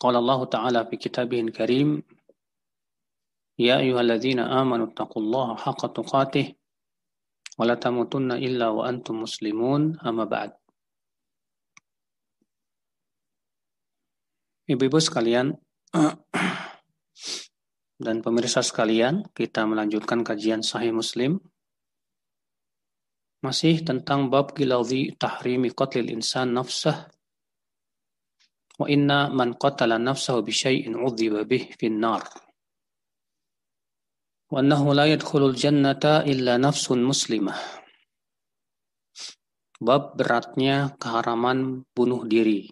[0.00, 2.02] قال الله تعالى في كتابه الكريم
[3.58, 6.46] يا أيها الذين آمنوا اتقوا الله حق تقاته
[7.58, 10.52] ولا تموتن إلا وأنتم مسلمون أما بعد
[14.64, 15.52] Ibu-ibu sekalian
[18.00, 21.36] dan pemirsa sekalian, kita melanjutkan kajian Sahih Muslim.
[23.44, 27.12] Masih tentang bab giladhi tahrimi qatlil insan nafsah
[28.79, 32.23] Wa inna man qatala nafsahu bi syai'in 'udziba bih fin nar.
[34.47, 37.59] Wa annahu la yadkhulul jannata illa nafsun muslimah.
[39.83, 42.71] Bab beratnya keharaman bunuh diri.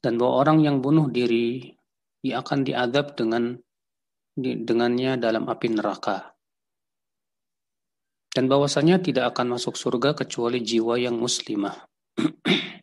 [0.00, 1.68] Dan bahwa orang yang bunuh diri
[2.24, 3.54] ia akan diadab dengan
[4.34, 6.34] dengannya dalam api neraka.
[8.32, 11.84] Dan bahwasanya tidak akan masuk surga kecuali jiwa yang muslimah.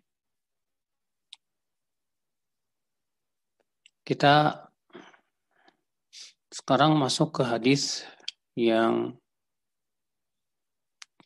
[4.09, 4.65] Kita
[6.49, 8.01] sekarang masuk ke hadis
[8.57, 9.13] yang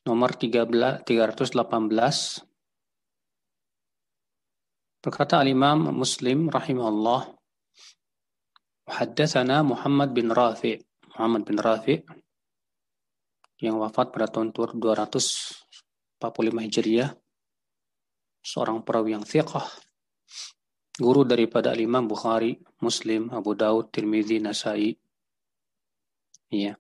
[0.04, 2.44] nomor 13, 318.
[5.00, 7.32] Berkata al-Imam Muslim rahimahullah,
[8.92, 10.76] Haddatsana Muhammad bin Rafi.
[11.16, 12.04] Muhammad bin Rafi
[13.64, 15.72] yang wafat pada tahun 245
[16.68, 17.16] Hijriah.
[18.44, 19.72] Seorang perawi yang thiqah
[20.94, 24.94] guru daripada Imam Bukhari, Muslim, Abu Daud, Tirmidzi, Nasai.
[26.54, 26.78] Iya.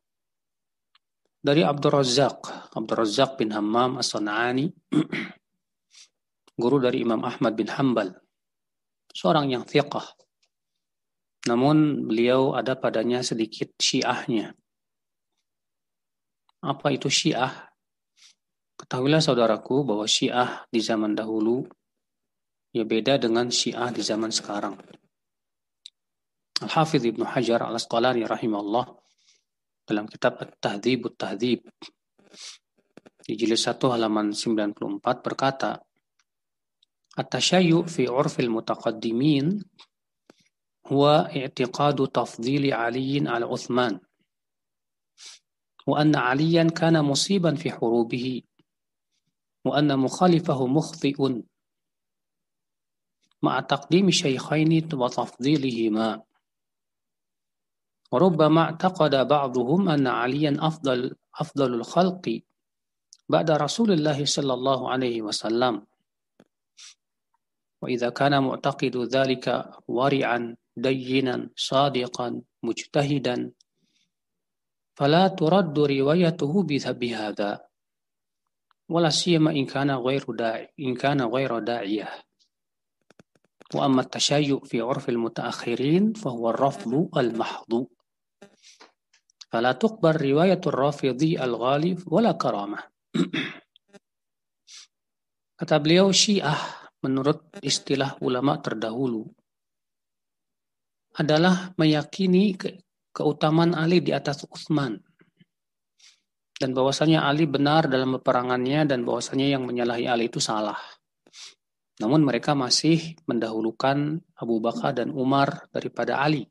[1.44, 4.70] Dari Abdul Razak, Abdul Razak bin Hammam As-San'ani,
[6.61, 8.15] guru dari Imam Ahmad bin Hambal,
[9.11, 10.05] seorang yang thiqah.
[11.49, 14.55] Namun beliau ada padanya sedikit syiahnya.
[16.64, 17.52] Apa itu syiah?
[18.80, 21.67] Ketahuilah saudaraku bahwa syiah di zaman dahulu
[22.73, 24.73] Ya beda dengan Syiah di zaman sekarang.
[26.58, 28.86] Al-Hafidh Ibnu Hajar Al-Asqalani rahimahullah
[29.86, 31.60] dalam kitab At-Tahdzib At-Tahdzib
[33.23, 35.86] di jilid 1 halaman 94 berkata
[37.14, 39.61] At-tashayyu fi 'urfil mutaqaddimin
[40.90, 44.02] huwa i'tiqadu tafdhili Ali ala Uthman
[45.86, 48.44] wa anna Aliyan kana musiban fi hurubihi
[49.67, 51.44] wa anna mukhalifahu mukhti'un
[53.43, 56.21] مع تقديم الشيخين وتفضيلهما
[58.11, 62.42] وربما اعتقد بعضهم أن عليا أفضل أفضل الخلق
[63.30, 65.86] بعد رسول الله صلى الله عليه وسلم.
[67.81, 69.45] وإذا كان معتقد ذلك
[69.87, 73.52] ورعا دينا صادقا مجتهدا
[74.95, 77.52] فلا ترد روايته بهذا
[78.89, 82.10] ولا سيما إن كان غير داعي إن كان غير داعية.
[83.82, 87.89] Tashayyu fi urfil mutaakhirin fahuwa rafdu al-mahdhu.
[89.50, 92.86] Fala tuqbar riwayatul rafidhi al-ghalib wala karamah.
[95.58, 96.58] Kata beliau Syiah
[97.02, 99.26] menurut istilah ulama terdahulu
[101.14, 102.82] adalah meyakini ke
[103.14, 104.98] keutamaan Ali di atas Utsman
[106.58, 110.80] dan bahwasanya Ali benar dalam peperangannya dan bahwasanya yang menyalahi Ali itu salah.
[112.02, 116.49] Namun mereka masih mendahulukan Abu Bakar dan Umar daripada Ali.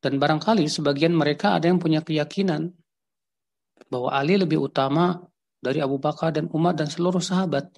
[0.00, 2.72] Dan barangkali sebagian mereka ada yang punya keyakinan
[3.92, 5.20] bahwa Ali lebih utama
[5.60, 7.68] dari Abu Bakar dan Umar dan seluruh sahabat.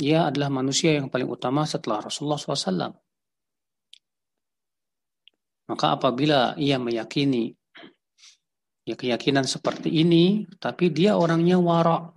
[0.00, 2.94] Ia adalah manusia yang paling utama setelah Rasulullah SAW.
[5.64, 7.52] Maka apabila ia meyakini
[8.84, 12.12] ya keyakinan seperti ini, tapi dia orangnya warak,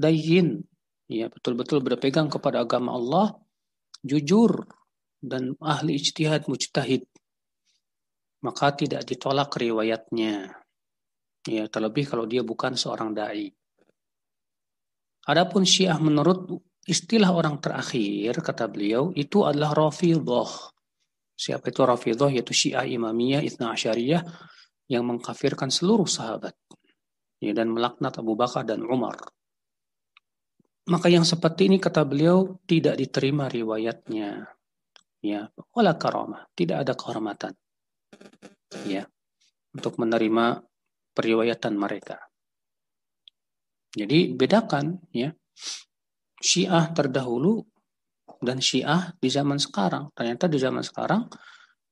[0.00, 0.67] dayin,
[1.08, 3.34] ya betul-betul berpegang kepada agama Allah,
[4.04, 4.68] jujur
[5.18, 7.08] dan ahli ijtihad mujtahid,
[8.44, 10.54] maka tidak ditolak riwayatnya.
[11.48, 13.48] Ya, terlebih kalau dia bukan seorang dai.
[15.28, 20.72] Adapun Syiah menurut istilah orang terakhir kata beliau itu adalah Rafidhah.
[21.36, 24.24] Siapa itu Rafidhah yaitu Syiah Imamiyah Ithna Asyariyah
[24.88, 26.56] yang mengkafirkan seluruh sahabat
[27.40, 29.20] ya, dan melaknat Abu Bakar dan Umar.
[30.88, 34.48] Maka yang seperti ini kata beliau tidak diterima riwayatnya.
[35.18, 37.50] ya wala karamah tidak ada kehormatan
[38.86, 39.02] ya
[39.74, 40.62] untuk menerima
[41.10, 42.22] periwayatan mereka
[43.98, 45.34] jadi bedakan ya
[46.38, 47.66] Syiah terdahulu
[48.38, 50.14] dan Syiah di zaman sekarang.
[50.14, 51.26] Ternyata di zaman sekarang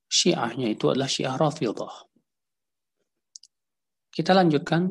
[0.07, 2.07] Syiahnya itu adalah Syiah Rafidhah.
[4.07, 4.87] Kita lanjutkan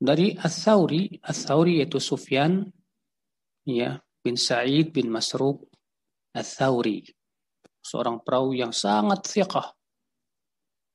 [0.00, 2.64] dari Ats-Tsauri, Ats-Tsauri yaitu Sufyan
[3.68, 5.60] ya bin Sa'id bin Masruq
[6.32, 7.04] Ats-Tsauri.
[7.84, 9.76] Seorang perawi yang sangat thiqah.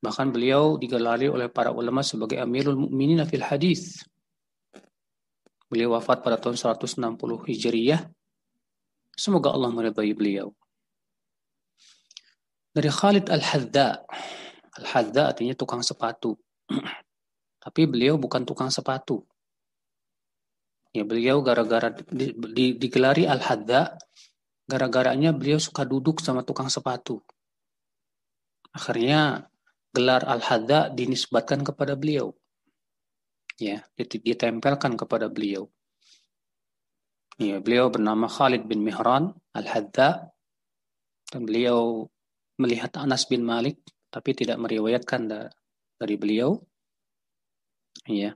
[0.01, 4.01] Bahkan beliau digelari oleh para ulama sebagai Amirul Mukminin fil hadis.
[5.65, 8.05] Beliau wafat pada tahun 160 Hijriyah
[9.15, 10.51] Semoga Allah meridai beliau.
[12.75, 14.03] Dari Khalid Al-Hadda.
[14.83, 16.35] Al-Hadda artinya tukang sepatu.
[17.65, 19.25] Tapi beliau bukan tukang sepatu.
[20.93, 23.97] Ya beliau gara-gara di, di, digelari Al-Hadda,
[24.69, 27.19] gara-garanya beliau suka duduk sama tukang sepatu.
[28.69, 29.49] Akhirnya
[29.91, 32.31] gelar Al-Hadda dinisbatkan kepada beliau.
[33.57, 35.71] Ya, ditempelkan kepada beliau.
[37.35, 40.31] Ya, beliau bernama Khalid bin Mihran Al-Hadda
[41.31, 42.07] dan beliau
[42.55, 45.27] melihat Anas bin Malik tapi tidak meriwayatkan
[45.99, 46.55] dari beliau.
[48.03, 48.35] Ya.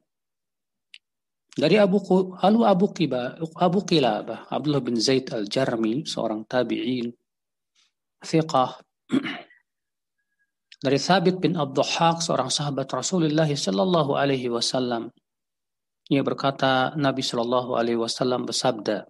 [1.60, 2.00] Dari Abu
[2.40, 7.12] Halu Abu Qiba, Abu Qilabah, Abdullah bin Zaid Al-Jarmi, seorang tabi'in,
[8.24, 8.80] thiqah.
[10.80, 15.12] Dari Thabit bin Abduhaq, seorang sahabat Rasulullah sallallahu alaihi wasallam.
[16.10, 19.06] Ia berkata Nabi Shallallahu Alaihi Wasallam bersabda,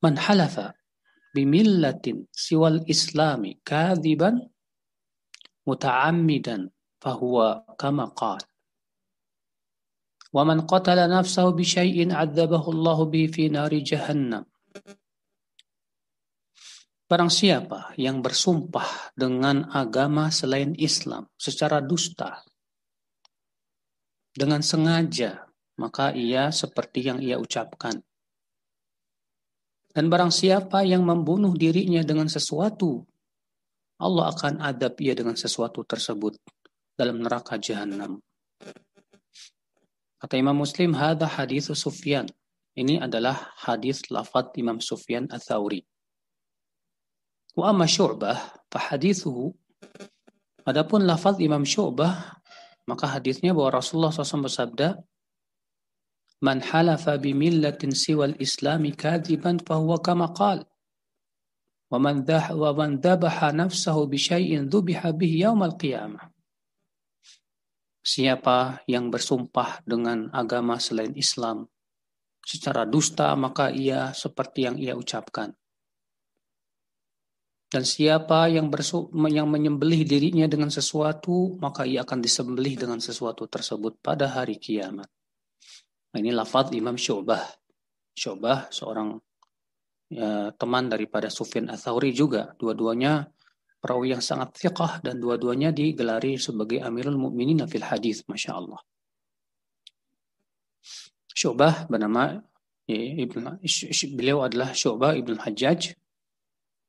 [0.00, 0.72] "Man halafa
[1.36, 4.40] bimillatin siwal islami kadiban
[5.68, 8.40] muta'ammidan fahuwa kama qal."
[10.37, 14.43] ومن قتل نفسه بشيء عذبه الله به في نار جهنم
[17.03, 22.41] Barang siapa yang bersumpah dengan agama selain Islam secara dusta
[24.33, 25.45] dengan sengaja,
[25.77, 28.01] maka ia seperti yang ia ucapkan.
[29.93, 33.05] Dan barang siapa yang membunuh dirinya dengan sesuatu,
[34.01, 36.33] Allah akan adab ia dengan sesuatu tersebut
[36.97, 38.17] dalam neraka jahanam.
[40.18, 42.26] Kata Imam Muslim, hadha hadis Sufyan.
[42.74, 45.86] Ini adalah hadis lafad Imam Sufyan al-Thawri.
[47.58, 49.50] Wa amma syu'bah, fahadithuhu.
[50.66, 52.38] Adapun lafad Imam Syu'bah,
[52.86, 54.98] maka hadisnya bahwa Rasulullah SAW bersabda,
[56.38, 60.62] Man halafa bimillatin siwal islami kadiban fahuwa kama qal.
[61.90, 62.22] Wa man
[63.02, 66.30] dhabaha nafsahu bisyai'in dhubiha bihi yawmal qiyamah.
[68.02, 71.68] Siapa yang bersumpah dengan agama selain Islam
[72.48, 75.52] secara dusta maka ia seperti yang ia ucapkan.
[77.68, 83.44] Dan siapa yang bersu yang menyembelih dirinya dengan sesuatu, maka ia akan disembelih dengan sesuatu
[83.44, 85.04] tersebut pada hari kiamat.
[86.08, 87.44] Nah, ini lafaz Imam Syu'bah.
[88.16, 89.20] Syu'bah seorang
[90.08, 92.56] ya, teman daripada Sufyan Atsauri juga.
[92.56, 93.28] Dua-duanya
[93.78, 98.80] perawi yang sangat thiqah dan dua-duanya digelari sebagai Amirul Mukminin fil hadis, Masya Allah.
[101.30, 102.42] Syu'bah bernama
[102.90, 102.98] ya,
[104.14, 105.94] beliau adalah Syu'bah Ibn Hajjaj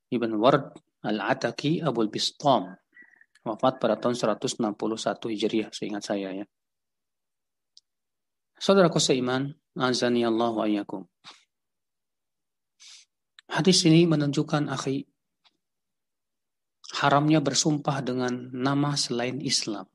[0.10, 0.74] Ibn Ward
[1.06, 2.74] Al-Ataki Abul Bistam.
[3.40, 4.76] Wafat pada tahun 161
[5.32, 6.46] Hijriah, seingat saya ya.
[8.60, 11.08] Saudaraku seiman, azani Allah wa ayyakum.
[13.50, 15.08] Hadis ini menunjukkan akhi
[16.98, 19.86] haramnya bersumpah dengan nama selain Islam.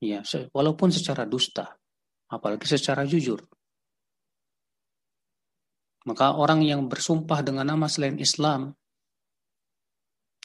[0.00, 1.76] Ya, walaupun secara dusta,
[2.30, 3.44] apalagi secara jujur.
[6.08, 8.72] Maka orang yang bersumpah dengan nama selain Islam,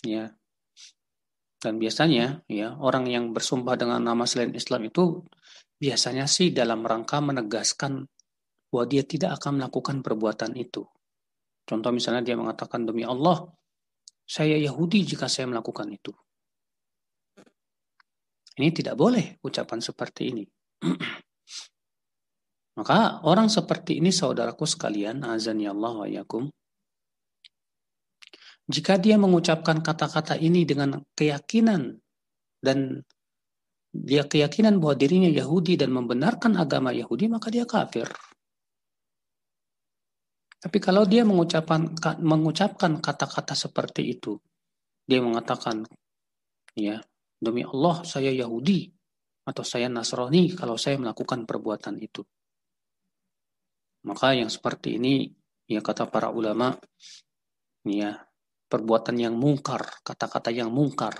[0.04, 0.36] ya,
[1.66, 5.26] dan biasanya ya orang yang bersumpah dengan nama selain Islam itu
[5.82, 8.06] biasanya sih dalam rangka menegaskan
[8.70, 10.86] bahwa dia tidak akan melakukan perbuatan itu.
[11.66, 13.50] Contoh misalnya dia mengatakan demi Allah,
[14.26, 16.12] saya Yahudi jika saya melakukan itu.
[18.56, 20.44] Ini tidak boleh ucapan seperti ini.
[22.80, 26.52] Maka orang seperti ini saudaraku sekalian, azan ya Allah wa yakum,
[28.66, 32.02] jika dia mengucapkan kata-kata ini dengan keyakinan
[32.60, 33.06] dan
[33.96, 38.10] dia keyakinan bahwa dirinya Yahudi dan membenarkan agama Yahudi, maka dia kafir.
[40.66, 41.94] Tapi kalau dia mengucapkan
[42.26, 44.34] mengucapkan kata-kata seperti itu,
[45.06, 45.86] dia mengatakan,
[46.74, 46.98] ya
[47.38, 48.90] demi Allah saya Yahudi
[49.46, 52.26] atau saya Nasrani kalau saya melakukan perbuatan itu.
[54.10, 55.30] Maka yang seperti ini,
[55.70, 56.74] ya kata para ulama,
[57.86, 58.26] ya
[58.66, 61.14] perbuatan yang mungkar, kata-kata yang mungkar.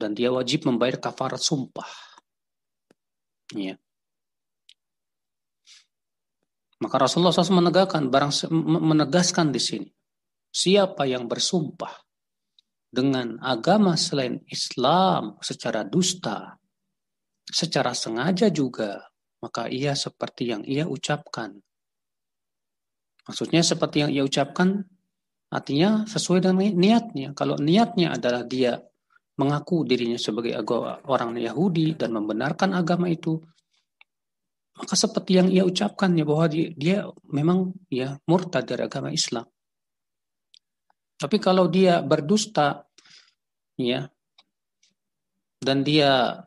[0.00, 1.92] Dan dia wajib membayar kafarat sumpah.
[3.52, 3.76] Ya.
[6.78, 9.88] Maka Rasulullah SAW menegakkan, barang menegaskan di sini,
[10.46, 11.90] siapa yang bersumpah
[12.86, 16.54] dengan agama selain Islam secara dusta,
[17.42, 19.10] secara sengaja juga,
[19.42, 21.58] maka ia seperti yang ia ucapkan.
[23.26, 24.86] Maksudnya seperti yang ia ucapkan,
[25.52, 27.34] artinya sesuai dengan niatnya.
[27.34, 28.78] Kalau niatnya adalah dia
[29.36, 30.54] mengaku dirinya sebagai
[31.10, 33.38] orang Yahudi dan membenarkan agama itu,
[34.78, 39.44] maka seperti yang ia ucapkan ya bahwa dia, dia memang ya murtad dari agama Islam.
[41.18, 42.86] Tapi kalau dia berdusta
[43.74, 44.06] ya
[45.58, 46.46] dan dia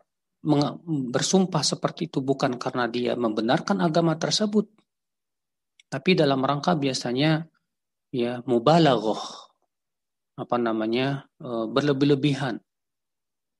[1.11, 4.65] bersumpah seperti itu bukan karena dia membenarkan agama tersebut
[5.91, 7.45] tapi dalam rangka biasanya
[8.09, 9.21] ya mubalaghah
[10.39, 12.57] apa namanya e, berlebih-lebihan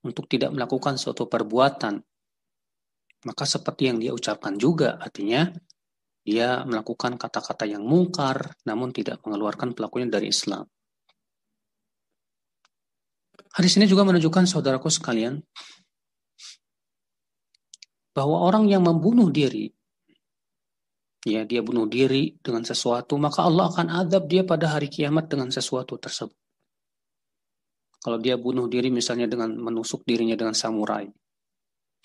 [0.01, 2.01] untuk tidak melakukan suatu perbuatan
[3.25, 5.49] maka seperti yang dia ucapkan juga, artinya
[6.21, 10.65] dia melakukan kata-kata yang mungkar, namun tidak mengeluarkan pelakunya dari Islam.
[13.51, 15.41] Hadis ini juga menunjukkan saudaraku sekalian,
[18.15, 19.71] bahwa orang yang membunuh diri,
[21.25, 25.49] ya dia bunuh diri dengan sesuatu, maka Allah akan adab dia pada hari kiamat dengan
[25.49, 26.35] sesuatu tersebut.
[28.01, 31.05] Kalau dia bunuh diri misalnya dengan menusuk dirinya dengan samurai,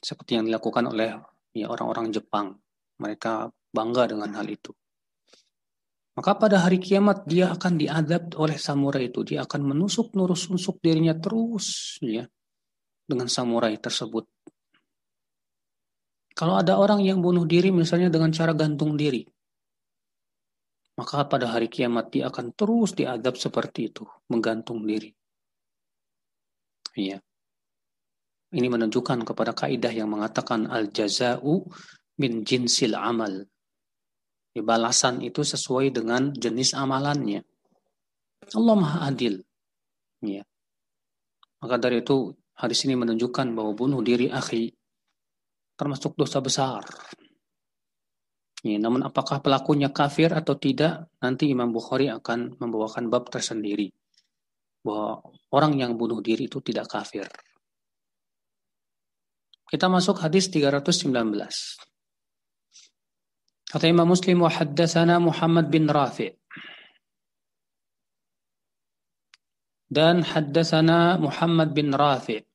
[0.07, 1.19] seperti yang dilakukan oleh
[1.51, 2.55] ya orang-orang Jepang.
[3.03, 4.71] Mereka bangga dengan hal itu.
[6.17, 9.27] Maka pada hari kiamat dia akan diadab oleh samurai itu.
[9.27, 12.25] Dia akan menusuk nusuk dirinya terus ya
[13.05, 14.25] dengan samurai tersebut.
[16.37, 19.25] Kalau ada orang yang bunuh diri misalnya dengan cara gantung diri,
[20.97, 25.13] maka pada hari kiamat dia akan terus diadab seperti itu, menggantung diri.
[26.97, 27.26] Iya.
[28.55, 31.67] Ini menunjukkan kepada kaidah yang mengatakan al jazau
[32.23, 33.43] min jinsil amal.
[34.55, 37.45] Ya, balasan itu sesuai dengan jenis amalannya.
[38.55, 39.43] Allah Maha Adil.
[40.23, 40.47] Ya.
[41.61, 44.73] Maka dari itu hadis ini menunjukkan bahwa bunuh diri akhi
[45.77, 46.87] termasuk dosa besar.
[48.65, 53.93] Ya, namun apakah pelakunya kafir atau tidak, nanti Imam Bukhari akan membawakan bab tersendiri.
[54.81, 55.21] Bahwa
[55.53, 57.29] orang yang bunuh diri itu tidak kafir.
[59.67, 61.11] Kita masuk hadis 319.
[63.67, 66.31] Kata Imam Muslim wa haddatsana Muhammad bin Rafi.
[69.91, 72.47] Dan haddatsana Muhammad bin Rafi.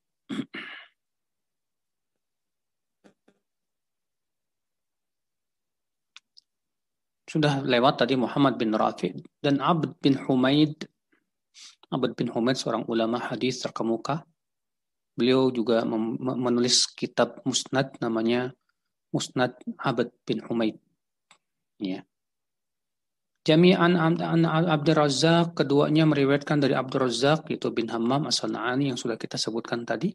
[7.28, 9.12] Sudah lewat tadi Muhammad bin Rafi
[9.44, 10.88] dan Abd bin Humaid.
[11.92, 14.31] Abd bin Humaid seorang ulama hadis terkemuka
[15.16, 18.56] Beliau juga menulis kitab musnad namanya
[19.12, 20.80] Musnad Abad bin Humaid.
[21.78, 22.08] Ya.
[23.42, 29.18] Jami'an an Abdul Razak keduanya meriwayatkan dari Abdul Razak itu bin Hammam As-Sana'ani yang sudah
[29.18, 30.14] kita sebutkan tadi.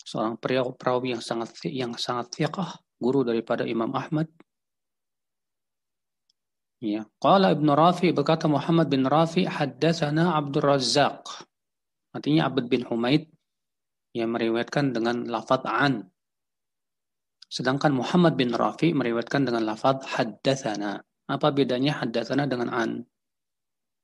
[0.00, 4.26] Seorang perawi yang sangat yang sangat fiqh, guru daripada Imam Ahmad.
[6.80, 11.46] Ya, qala Ibnu Rafi berkata Muhammad bin Rafi haddatsana Abdul Razak.
[12.16, 13.28] Artinya Abd bin Humaid
[14.14, 16.10] yang meriwayatkan dengan lafaz an.
[17.50, 21.02] Sedangkan Muhammad bin Rafi meriwayatkan dengan lafaz haddatsana.
[21.30, 22.90] Apa bedanya haddatsana dengan an?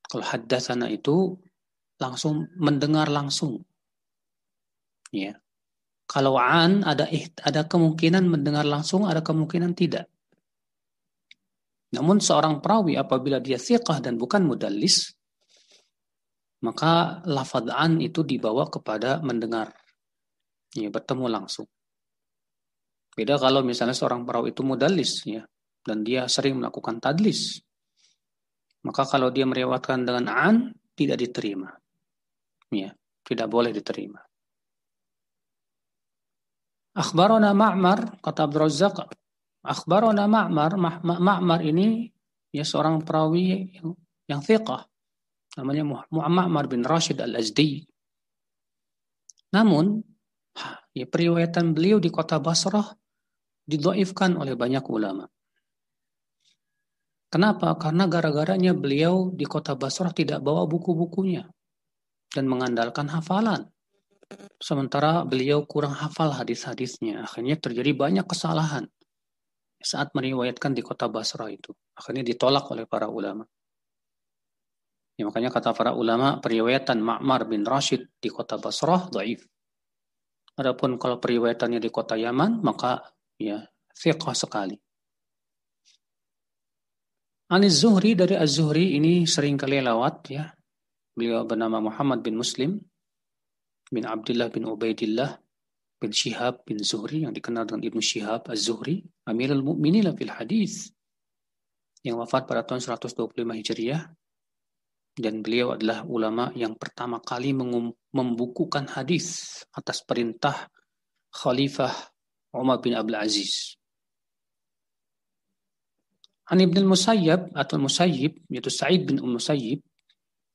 [0.06, 1.34] Kalau haddatsana itu
[1.98, 3.62] langsung mendengar langsung.
[5.10, 5.38] Ya.
[6.06, 7.10] Kalau an ada
[7.42, 10.06] ada kemungkinan mendengar langsung, ada kemungkinan tidak.
[11.90, 15.14] Namun seorang perawi apabila dia siqah dan bukan mudallis,
[16.62, 19.74] maka lafadz an itu dibawa kepada mendengar
[20.76, 21.66] ya bertemu langsung.
[23.16, 25.40] Beda kalau misalnya seorang perawi itu modalis ya
[25.80, 27.64] dan dia sering melakukan tadlis.
[28.84, 30.54] Maka kalau dia meriwayatkan dengan an
[30.92, 31.72] tidak diterima.
[32.70, 32.92] Ya,
[33.24, 34.20] tidak boleh diterima.
[36.96, 38.96] Akhbarona Ma'mar kata Abdul Razzaq
[39.66, 42.08] Akhbarona Ma'mar Ma'mar ini
[42.54, 43.92] ya seorang perawi yang
[44.26, 44.80] yang thiqah
[45.56, 47.84] namanya Muhammad bin Rashid Al-Azdi.
[49.56, 50.04] Namun
[50.98, 52.92] ya periwayatan beliau di kota Basrah
[53.66, 55.26] didoifkan oleh banyak ulama.
[57.26, 57.74] Kenapa?
[57.76, 61.44] Karena gara-garanya beliau di kota Basrah tidak bawa buku-bukunya
[62.30, 63.66] dan mengandalkan hafalan.
[64.58, 67.26] Sementara beliau kurang hafal hadis-hadisnya.
[67.26, 68.86] Akhirnya terjadi banyak kesalahan
[69.82, 71.74] saat meriwayatkan di kota Basrah itu.
[71.98, 73.44] Akhirnya ditolak oleh para ulama.
[75.16, 79.44] Ya, makanya kata para ulama periwayatan Ma'mar bin Rashid di kota Basrah dhaif.
[80.56, 83.04] Adapun kalau periwayatannya di kota Yaman maka
[83.36, 83.60] ya
[83.92, 84.76] thiqah sekali.
[87.46, 90.50] Anis Zuhri dari Az-Zuhri ini sering kali lewat ya.
[91.14, 92.80] Beliau bernama Muhammad bin Muslim
[93.86, 95.38] bin Abdullah bin Ubaidillah
[96.00, 100.90] bin Shihab bin Zuhri yang dikenal dengan Ibnu Shihab Az-Zuhri, Amirul Mukminin fil hadis
[102.02, 104.10] yang wafat pada tahun 125 Hijriah
[105.16, 107.56] dan beliau adalah ulama yang pertama kali
[108.12, 110.68] membukukan hadis atas perintah
[111.32, 111.92] Khalifah
[112.52, 113.80] Umar bin Abdul Aziz.
[116.52, 119.80] An Ibn al-Musayyib atau Musayyib yaitu Sa'id bin Al-Musayyib.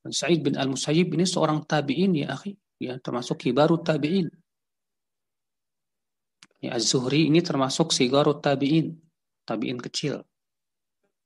[0.07, 4.29] Sa'id bin Al-Musayyib ini seorang tabi'in ya akhi, ya termasuk kibarut tabi'in.
[6.61, 8.93] Ya Az-Zuhri ini termasuk sigarut tabi'in,
[9.43, 10.21] tabi'in kecil.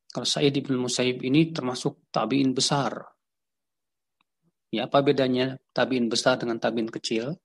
[0.08, 3.15] Kalau Sa'id bin Musayyib ini termasuk tabi'in besar,
[4.75, 7.39] Ya, apa bedanya tabiin besar dengan tabiin kecil?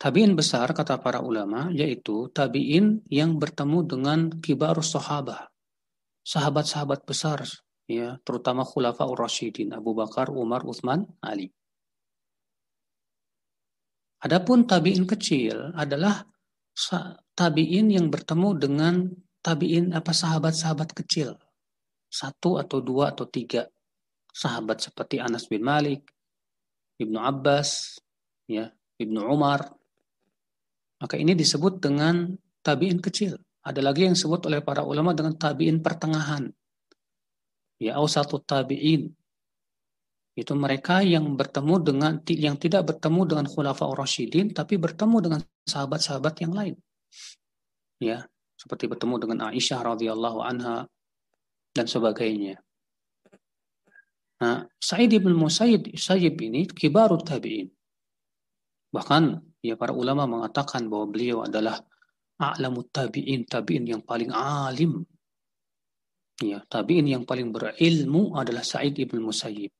[0.00, 5.52] Tabiin besar kata para ulama yaitu tabiin yang bertemu dengan kibar sahabat.
[6.24, 7.44] Sahabat-sahabat besar
[7.84, 11.52] ya, terutama khulafaur rasyidin Abu Bakar, Umar, Utsman, Ali.
[14.24, 16.24] Adapun tabiin kecil adalah
[17.36, 18.94] tabiin yang bertemu dengan
[19.44, 21.36] tabiin apa sahabat-sahabat kecil.
[22.08, 23.68] Satu atau dua atau tiga
[24.36, 26.04] sahabat seperti Anas bin Malik,
[27.00, 27.96] Ibnu Abbas,
[28.44, 28.68] ya,
[29.00, 29.64] Ibnu Umar.
[31.00, 33.40] Maka ini disebut dengan tabiin kecil.
[33.64, 36.52] Ada lagi yang disebut oleh para ulama dengan tabiin pertengahan.
[37.80, 39.08] Ya, satu tabiin.
[40.36, 46.34] Itu mereka yang bertemu dengan yang tidak bertemu dengan khulafa rasyidin tapi bertemu dengan sahabat-sahabat
[46.44, 46.76] yang lain.
[47.96, 48.28] Ya,
[48.60, 50.84] seperti bertemu dengan Aisyah radhiyallahu anha
[51.72, 52.60] dan sebagainya.
[54.36, 57.72] Nah, Sa'id bin Musayyib, Musayyib ini kibarut tabi'in.
[58.92, 59.22] Bahkan
[59.64, 61.80] ya para ulama mengatakan bahwa beliau adalah
[62.36, 65.00] a'lamut tabi'in, tabi'in yang paling alim.
[66.36, 69.72] Ya, tabi'in yang paling berilmu adalah Sa'id bin Musayyib.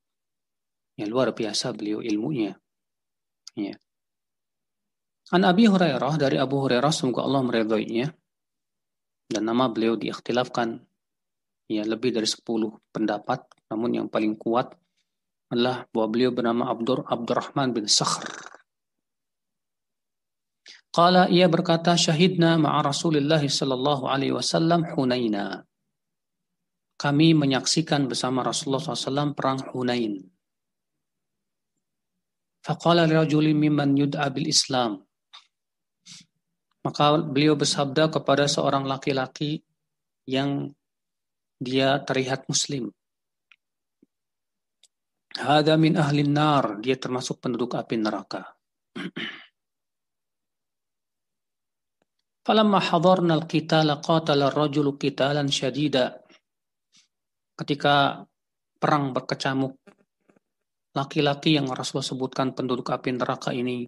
[0.96, 2.56] Ya, luar biasa beliau ilmunya.
[3.52, 3.76] Ya.
[5.36, 8.08] An Abi Hurairah dari Abu Hurairah semoga Allah meridhoinya
[9.26, 10.85] dan nama beliau diikhtilafkan
[11.66, 12.42] ya lebih dari 10
[12.94, 14.74] pendapat namun yang paling kuat
[15.50, 18.26] adalah bahwa beliau bernama Abdur Abdurrahman bin Sakhr.
[20.90, 25.62] Qala ia berkata syahidna ma'a Rasulullah sallallahu alaihi wasallam Hunaina.
[26.96, 30.16] Kami menyaksikan bersama Rasulullah SAW perang Hunain.
[32.64, 35.04] Faqala lirajulin mimman yud'a bil Islam.
[36.80, 39.60] Maka beliau bersabda kepada seorang laki-laki
[40.24, 40.72] yang
[41.56, 42.92] dia terlihat muslim.
[45.36, 48.56] Hada min ahli nar, dia termasuk penduduk api neraka.
[52.46, 56.14] Falamma hadarna al-qitala qatala ar-rajulu qitalan syadida.
[57.52, 58.24] Ketika
[58.80, 59.76] perang berkecamuk,
[60.96, 63.84] laki-laki yang Rasulullah sebutkan penduduk api neraka ini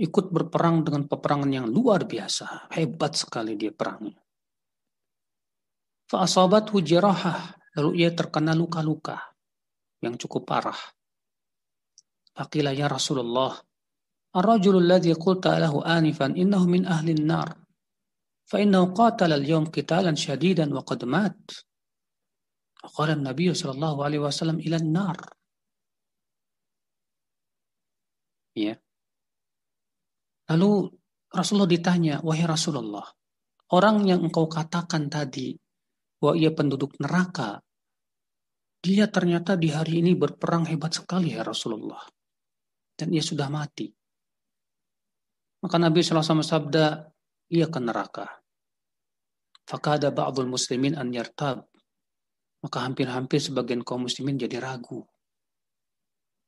[0.00, 2.72] ikut berperang dengan peperangan yang luar biasa.
[2.72, 4.16] Hebat sekali dia perangnya.
[6.10, 7.54] Fa'asabat hujirahah.
[7.78, 9.30] Lalu ia terkena luka-luka
[10.02, 10.78] yang cukup parah.
[12.34, 13.54] Faqila ya Rasulullah,
[14.30, 17.14] Ar-rajul alladhi qulta lahu anifan innahu min ahli.
[18.46, 21.38] Fa innahu qatala al-yawm qitalan shadidan wa qad mat.
[22.78, 25.18] Qala an-nabiy sallallahu alaihi wasallam ila an-nar.
[28.58, 28.74] Ya.
[30.50, 30.90] Lalu
[31.30, 33.06] Rasulullah ditanya, wahai Rasulullah,
[33.70, 35.54] orang yang engkau katakan tadi
[36.20, 37.64] bahwa ia penduduk neraka,
[38.80, 42.00] dia ternyata di hari ini berperang hebat sekali ya Rasulullah.
[42.96, 43.88] Dan ia sudah mati.
[45.60, 47.08] Maka Nabi SAW sabda,
[47.52, 48.28] ia ke neraka.
[49.68, 51.64] Fakada ba'dul muslimin an yartab.
[52.60, 55.04] Maka hampir-hampir sebagian kaum muslimin jadi ragu.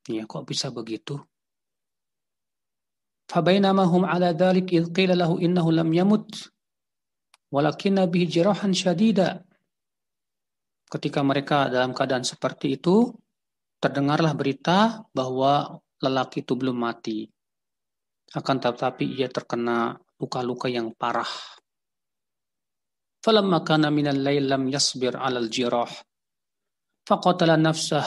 [0.09, 1.17] Ya, kok bisa begitu?
[3.29, 6.29] Fabainama hum ala dhalik idh qila lahu innahu lam yamut.
[7.49, 9.45] Walakinna bihi jirahan syadida
[10.93, 13.09] ketika mereka dalam keadaan seperti itu,
[13.81, 17.25] terdengarlah berita bahwa lelaki itu belum mati.
[18.37, 21.29] Akan tetapi ia terkena luka-luka yang parah.
[23.25, 25.89] Falamma kana minal lail lam yasbir 'alal jirah.
[27.09, 28.05] Faqatala nafsah.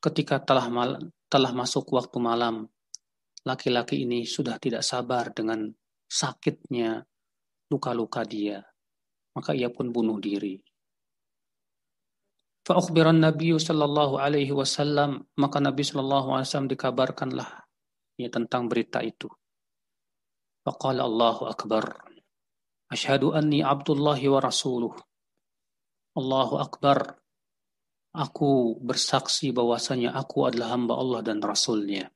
[0.00, 0.96] Ketika telah mal,
[1.28, 2.64] telah masuk waktu malam,
[3.44, 5.66] laki-laki ini sudah tidak sabar dengan
[6.06, 7.02] sakitnya
[7.68, 8.62] luka-luka dia.
[9.34, 10.69] Maka ia pun bunuh diri.
[12.60, 17.48] Fa'ukhbiran Nabi sallallahu alaihi wasallam maka Nabi sallallahu alaihi wasallam dikabarkanlah
[18.20, 19.32] ya tentang berita itu.
[20.60, 22.04] Faqala Allahu akbar.
[22.92, 24.92] Asyhadu anni Abdullahi wa rasuluh.
[26.18, 27.16] Allahu akbar.
[28.10, 32.10] Aku bersaksi bahwasanya aku adalah hamba Allah dan Rasulnya.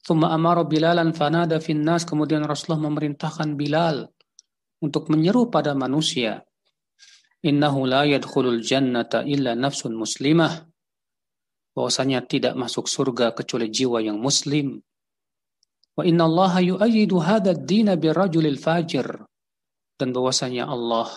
[0.00, 2.08] Thumma amara Bilalan fanada fin nas.
[2.08, 4.08] Kemudian Rasulullah memerintahkan Bilal
[4.80, 6.40] untuk menyeru pada manusia.
[7.44, 10.64] Innahu la yadkhulul jannata illa nafsun muslimah.
[11.76, 14.80] Bahwasanya tidak masuk surga kecuali jiwa yang muslim.
[15.92, 19.06] Wa inna Allah yu'ayyidu hadha ad-dina birrajulil fajir.
[20.00, 21.12] Dan bahwasanya Allah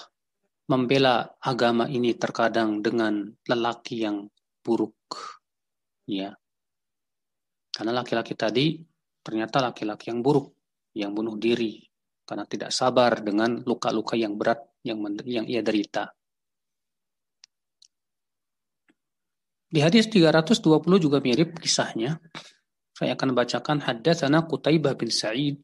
[0.68, 4.28] membela agama ini terkadang dengan lelaki yang
[4.60, 5.00] buruk.
[6.04, 6.36] Ya.
[7.72, 8.76] Karena laki-laki tadi
[9.24, 10.52] ternyata laki-laki yang buruk,
[10.92, 11.88] yang bunuh diri
[12.28, 16.17] karena tidak sabar dengan luka-luka yang berat yang yang ia derita.
[19.68, 20.64] Di hadis 320
[20.96, 22.16] juga mirip kisahnya.
[22.96, 25.60] Saya akan bacakan hadatsana Qutaibah bin Sa'id.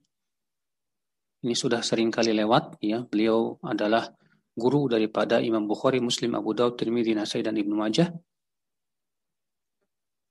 [1.44, 3.04] Ini sudah sering kali lewat ya.
[3.08, 4.12] Beliau adalah
[4.54, 8.12] guru daripada Imam Bukhari, Muslim, Abu Daud, Tirmidzi, Nasai dan Ibnu Majah.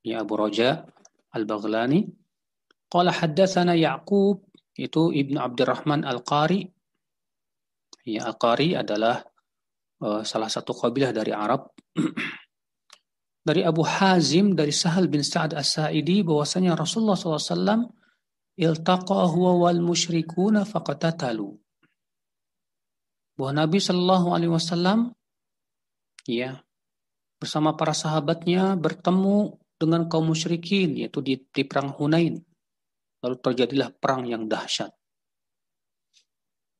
[0.05, 0.85] Ya Abu Raja
[1.33, 2.07] Al-Baghlani.
[2.93, 4.45] Qala haddatsana Ya'qub
[4.77, 6.69] itu Ibnu Abdurrahman Al-Qari.
[8.05, 9.25] Ya, Al-Qari adalah
[10.05, 11.73] uh, salah satu kabilah dari Arab.
[13.43, 17.91] dari Abu Hazim dari Sahal bin Sa'ad As-Sa'idi bahwasanya Rasulullah SAW
[18.55, 21.51] iltaqa huwa wal musyrikuna faqatatalu.
[23.35, 25.11] Bahwa Nabi Shallallahu alaihi wasallam
[26.31, 26.63] ya
[27.43, 32.39] bersama para sahabatnya bertemu dengan kaum musyrikin yaitu di, di perang Hunain.
[33.23, 34.95] Lalu terjadilah perang yang dahsyat.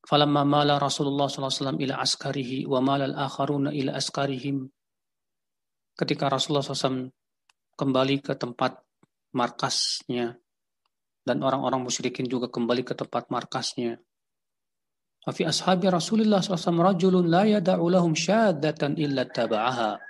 [0.03, 4.67] Falamma mala Rasulullah SAW ila askarihi wa mala al-akharuna ila askarihim.
[5.93, 7.13] Ketika Rasulullah SAW
[7.77, 8.81] kembali ke tempat
[9.37, 10.37] markasnya
[11.23, 14.01] dan orang-orang musyrikin juga kembali ke tempat markasnya.
[15.23, 20.03] Fi ashabi Rasulullah SAW rajulun la yada'u lahum syadatan illa taba'aha.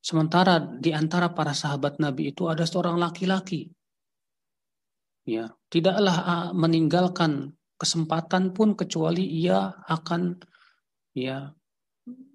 [0.00, 3.68] Sementara di antara para sahabat Nabi itu ada seorang laki-laki.
[5.24, 10.36] Ya, tidaklah ah, meninggalkan kesempatan pun kecuali ia akan
[11.16, 11.52] ya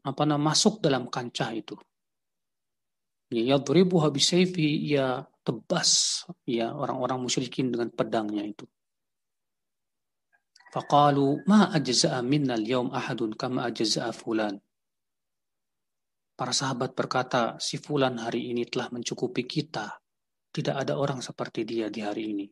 [0.03, 1.75] apa nama masuk dalam kancah itu.
[3.29, 8.65] Ya yadribuha bisayfi ya tebas ya orang-orang musyrikin dengan pedangnya itu.
[10.69, 14.57] Faqalu ma ajza'a minna al-yawm ahadun kama ajza'a fulan.
[16.39, 19.91] Para sahabat berkata, si Fulan hari ini telah mencukupi kita.
[20.47, 22.47] Tidak ada orang seperti dia di hari ini.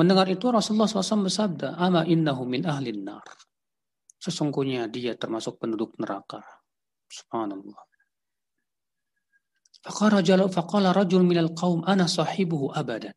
[0.00, 3.51] Mendengar itu Rasulullah SAW bersabda, Ama innahu min ahlin nar.
[4.22, 6.46] Sesungguhnya dia termasuk penduduk neraka.
[7.10, 7.82] Subhanallah.
[9.82, 13.10] Faqala rajul minal qaum ana sahibuhu abadan.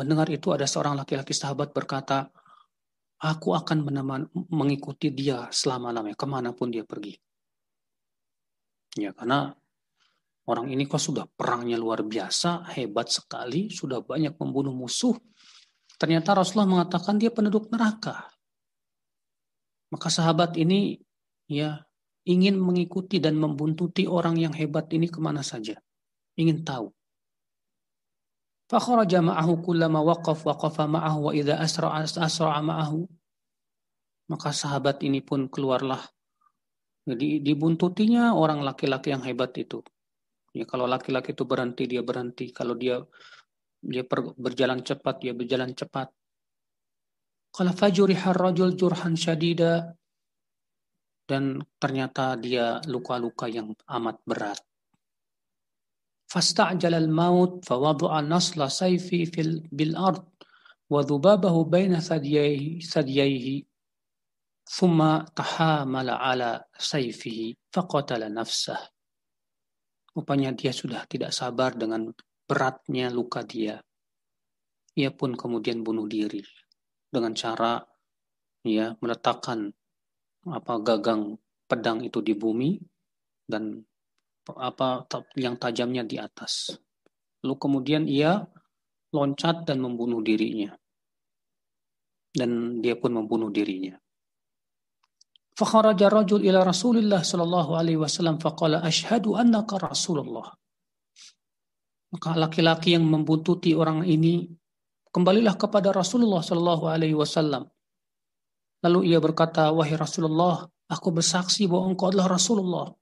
[0.00, 2.32] Mendengar itu ada seorang laki-laki sahabat berkata,
[3.16, 7.16] Aku akan meneman, mengikuti dia selama-lamanya, ke mana pun dia pergi.
[9.00, 9.52] Ya, karena
[10.48, 15.16] orang ini kok sudah perangnya luar biasa, hebat sekali, sudah banyak membunuh musuh.
[15.96, 18.35] Ternyata Rasulullah mengatakan dia penduduk neraka.
[19.96, 21.00] Maka sahabat ini
[21.48, 21.80] ya
[22.28, 25.80] ingin mengikuti dan membuntuti orang yang hebat ini ke mana saja.
[26.36, 26.92] Ingin tahu.
[28.68, 33.08] Fakharaja ma'ahu kullama waqaf waqafa ma'ahu wa idza asra'a asra'a ma'ahu.
[34.28, 36.04] Maka sahabat ini pun keluarlah.
[37.08, 39.80] Jadi dibuntutinya orang laki-laki yang hebat itu.
[40.52, 43.00] Ya kalau laki-laki itu berhenti dia berhenti, kalau dia
[43.80, 44.04] dia
[44.36, 46.12] berjalan cepat dia berjalan cepat.
[47.56, 49.96] Qala fajuriha rajul jurhan syadida
[51.24, 54.60] dan ternyata dia luka-luka yang amat berat.
[56.28, 60.20] Fasta'jala al-maut fawadha'a nasla sayfi fil bil ard
[60.92, 63.64] wa dhubabahu baina sadiyaihi
[64.68, 68.84] thumma tahamala ala sayfihi faqatala nafsah.
[70.12, 72.12] Rupanya dia sudah tidak sabar dengan
[72.44, 73.80] beratnya luka dia.
[74.92, 76.44] Ia pun kemudian bunuh diri
[77.10, 77.80] dengan cara
[78.66, 79.70] ya meletakkan
[80.46, 82.78] apa gagang pedang itu di bumi
[83.46, 83.82] dan
[84.54, 86.74] apa yang tajamnya di atas.
[87.42, 88.46] Lalu kemudian ia
[89.10, 90.74] loncat dan membunuh dirinya.
[92.30, 93.96] Dan dia pun membunuh dirinya.
[95.56, 100.52] Fakharaja rajul ila Rasulillah sallallahu alaihi wasallam faqala asyhadu annaka Rasulullah.
[102.12, 104.46] Maka laki-laki yang membuntuti orang ini
[105.16, 107.64] kembalilah kepada Rasulullah sallallahu alaihi wasallam.
[108.84, 112.92] Lalu ia berkata, wahai Rasulullah, aku bersaksi bahwa engkau adalah Rasulullah.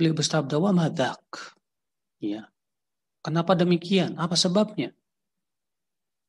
[0.00, 1.20] Beliau bersabda, wa madak.
[2.16, 2.48] Ya.
[3.20, 4.16] Kenapa demikian?
[4.16, 4.96] Apa sebabnya?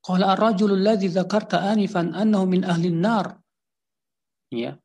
[0.04, 3.40] Qala ar-rajulul ladzi dzakarta anifan annahu min ahli nar.
[4.52, 4.76] Ya.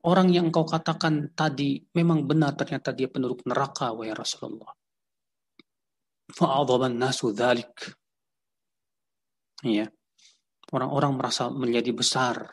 [0.00, 4.72] Orang yang engkau katakan tadi memang benar ternyata dia penduduk neraka wahai Rasulullah.
[6.32, 7.99] Fa'adhaban nasu dzalik.
[9.66, 9.88] Ya.
[10.70, 12.46] Orang-orang merasa menjadi besar.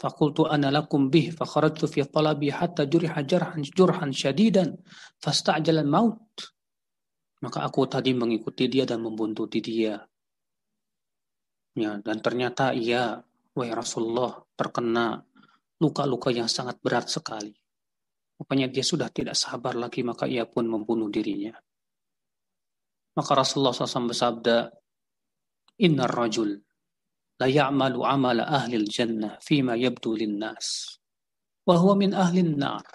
[0.00, 4.74] Fakultu ana lakum bih fakharajtu fi talabi hatta juriha jarhan jurhan syadidan
[5.22, 6.26] fasta'jala maut.
[7.42, 9.98] Maka aku tadi mengikuti dia dan membuntuti dia.
[11.72, 13.16] Ya, dan ternyata ia,
[13.56, 15.24] wahai Rasulullah, terkena
[15.80, 17.50] luka-luka yang sangat berat sekali.
[18.36, 21.54] Rupanya dia sudah tidak sabar lagi, maka ia pun membunuh dirinya.
[23.12, 24.81] Maka Rasulullah SAW bersabda,
[25.82, 26.54] Inna rajul
[27.42, 30.94] la ya'malu amala ahli jannah fima yabdu linnas.
[31.66, 32.86] Wa huwa min ahli nar.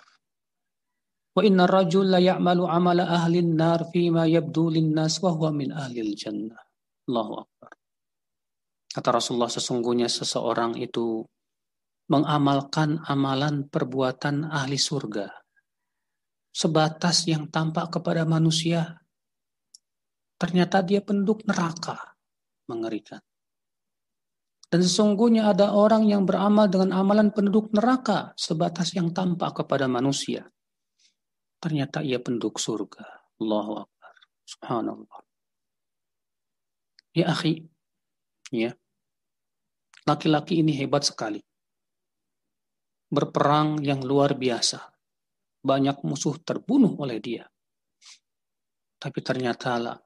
[1.35, 6.15] Wa inna rajul la ya'malu amala ahli nar fima yabdu linnas wa huwa min ahli
[6.15, 6.63] jannah.
[7.11, 7.71] Allahu Akbar.
[8.87, 11.27] Kata Rasulullah sesungguhnya seseorang itu
[12.07, 15.27] mengamalkan amalan perbuatan ahli surga.
[16.55, 18.97] Sebatas yang tampak kepada manusia,
[20.39, 22.16] ternyata dia penduduk neraka.
[22.67, 23.23] Mengerikan.
[24.67, 30.43] Dan sesungguhnya ada orang yang beramal dengan amalan penduduk neraka sebatas yang tampak kepada manusia.
[31.63, 33.07] Ternyata ia penduduk surga.
[33.39, 34.13] Allahu Akbar.
[34.43, 35.19] Subhanallah.
[37.15, 37.63] Ya akhi,
[38.51, 38.75] ya.
[40.03, 41.39] Laki-laki ini hebat sekali
[43.07, 44.83] berperang yang luar biasa.
[45.63, 47.47] Banyak musuh terbunuh oleh dia.
[48.97, 49.97] Tapi ternyata lah,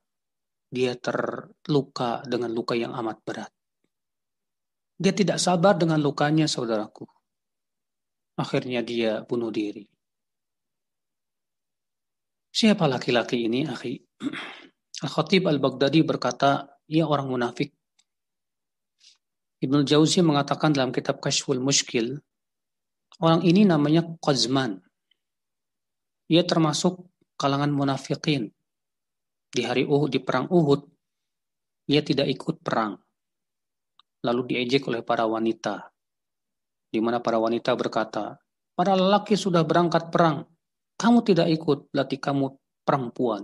[0.71, 3.51] dia terluka dengan luka yang amat berat.
[4.95, 7.03] Dia tidak sabar dengan lukanya, saudaraku.
[8.39, 9.83] Akhirnya dia bunuh diri.
[12.51, 13.99] Siapa laki-laki ini, akhi?
[15.03, 17.75] Al-Khatib Al-Baghdadi berkata, ia orang munafik.
[19.59, 22.21] Ibnu Jauzi mengatakan dalam kitab Kashful Mushkil,
[23.21, 24.81] Orang ini namanya Qazman.
[26.25, 27.05] Ia termasuk
[27.37, 28.49] kalangan munafikin.
[29.51, 30.81] Di hari Uhud, di perang Uhud,
[31.91, 32.95] ia tidak ikut perang.
[34.23, 35.91] Lalu diejek oleh para wanita.
[36.91, 38.39] Di mana para wanita berkata,
[38.75, 40.47] para lelaki sudah berangkat perang.
[40.95, 42.45] Kamu tidak ikut, berarti kamu
[42.87, 43.43] perempuan.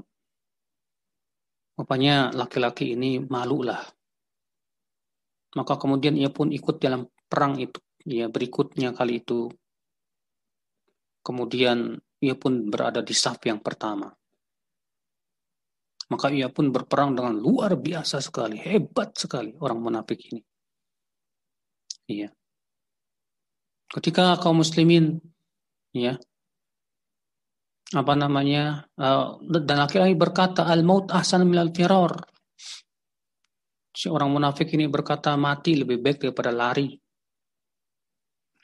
[1.76, 3.84] Rupanya laki-laki ini malulah.
[5.60, 7.80] Maka kemudian ia pun ikut dalam perang itu.
[8.08, 9.52] Ya, berikutnya kali itu
[11.28, 14.08] Kemudian ia pun berada di saf yang pertama.
[16.08, 20.41] Maka ia pun berperang dengan luar biasa sekali, hebat sekali orang munafik ini.
[22.08, 22.32] Iya.
[23.91, 25.20] Ketika kaum muslimin
[25.91, 26.15] ya
[27.96, 32.15] apa namanya uh, dan laki-laki berkata al maut ahsan al firar.
[33.91, 36.88] Si orang munafik ini berkata mati lebih baik daripada lari.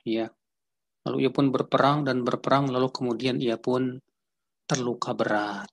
[0.08, 0.28] Ya.
[1.04, 4.00] Lalu ia pun berperang dan berperang, lalu kemudian ia pun
[4.64, 5.68] terluka berat.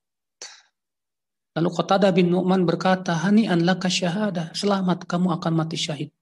[1.50, 6.14] Lalu Qatada bin Nu'man berkata, Hani an laka syahadah, selamat kamu akan mati syahid.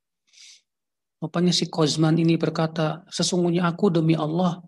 [1.20, 4.62] Rupanya si Kozman ini berkata, sesungguhnya aku demi Allah,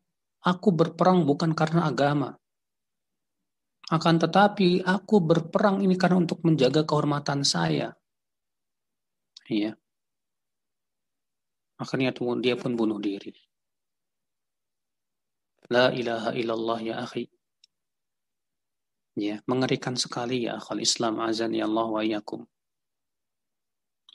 [0.45, 2.37] aku berperang bukan karena agama.
[3.91, 7.97] Akan tetapi aku berperang ini karena untuk menjaga kehormatan saya.
[9.49, 9.75] Iya.
[11.81, 12.13] Akhirnya
[12.45, 13.33] dia pun bunuh diri.
[15.73, 17.40] La ilaha illallah ya akhi.
[19.21, 22.41] Ya, mengerikan sekali ya akhal Islam azan ya Allah wa iyakum.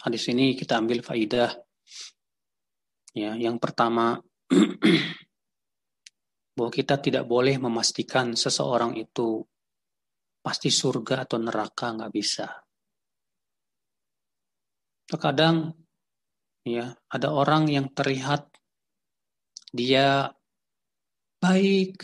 [0.02, 1.54] Hadis ini kita ambil faidah.
[3.14, 4.18] Ya, yang pertama
[6.58, 9.46] bahwa kita tidak boleh memastikan seseorang itu
[10.42, 12.50] pasti surga atau neraka nggak bisa.
[15.06, 15.70] Terkadang
[16.66, 18.50] ya ada orang yang terlihat
[19.70, 20.34] dia
[21.38, 22.02] baik,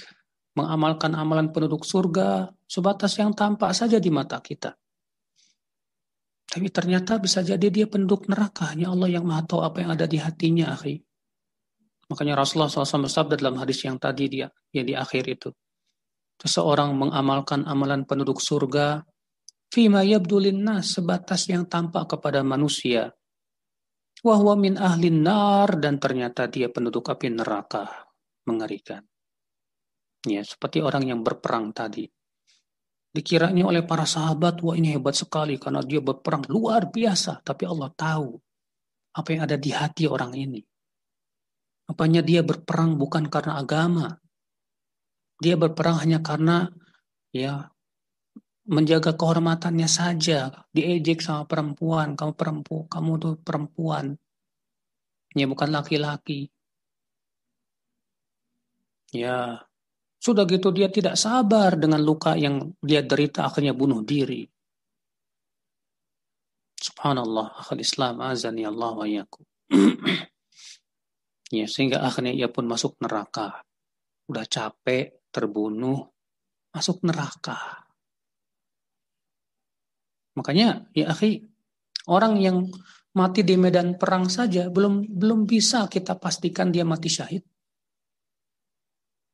[0.54, 4.72] mengamalkan amalan penduduk surga, sebatas yang tampak saja di mata kita.
[6.48, 8.72] Tapi ternyata bisa jadi dia penduduk neraka.
[8.72, 11.00] Hanya Allah yang maha tahu apa yang ada di hatinya, akhi.
[12.12, 15.52] Makanya Rasulullah SAW bersabda dalam hadis yang tadi dia yang di akhir itu.
[16.44, 19.00] Seseorang mengamalkan amalan penduduk surga,
[19.72, 23.16] fima yabdulin nas, sebatas yang tampak kepada manusia.
[24.28, 27.88] Wahwa min ahlin nar, dan ternyata dia penduduk api neraka.
[28.44, 29.08] Mengerikan.
[30.28, 32.12] Ya, seperti orang yang berperang tadi.
[33.12, 37.44] Dikiranya oleh para sahabat, wah ini hebat sekali karena dia berperang luar biasa.
[37.44, 38.40] Tapi Allah tahu
[39.12, 40.64] apa yang ada di hati orang ini.
[41.92, 44.16] Apanya dia berperang bukan karena agama.
[45.44, 46.72] Dia berperang hanya karena
[47.36, 47.68] ya
[48.72, 54.06] menjaga kehormatannya saja, diejek sama perempuan, kamu perempuan, kamu tuh perempuan.
[55.36, 56.48] Ya bukan laki-laki.
[59.12, 59.68] Ya,
[60.22, 64.46] sudah gitu dia tidak sabar dengan luka yang dia derita akhirnya bunuh diri.
[66.78, 69.06] Subhanallah, akhal Islam azani Allah wa
[71.58, 73.66] ya, sehingga akhirnya ia pun masuk neraka.
[74.30, 76.06] Udah capek, terbunuh,
[76.70, 77.82] masuk neraka.
[80.38, 81.42] Makanya ya akhi,
[82.10, 82.70] orang yang
[83.18, 87.42] mati di medan perang saja belum belum bisa kita pastikan dia mati syahid.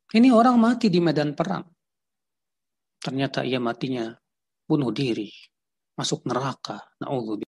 [0.07, 1.67] Ini orang mati di medan perang.
[2.97, 4.07] Ternyata ia matinya
[4.63, 5.27] bunuh diri,
[5.99, 6.79] masuk neraka.
[7.03, 7.45] Na'udzubillah.